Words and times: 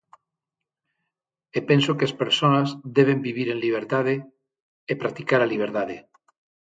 E 1.57 1.59
penso 1.69 1.91
que 1.97 2.07
as 2.09 2.17
persoas 2.21 2.67
deben 2.97 3.19
vivir 3.27 3.47
en 3.53 3.59
liberdade 3.65 4.15
e 4.91 4.93
practicar 5.01 5.41
a 5.43 5.51
liberdade. 5.53 5.97